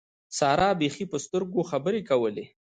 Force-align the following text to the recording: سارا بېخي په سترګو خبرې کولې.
سارا 0.37 0.69
بېخي 0.79 1.05
په 1.11 1.17
سترګو 1.25 1.61
خبرې 1.71 2.01
کولې. 2.09 2.45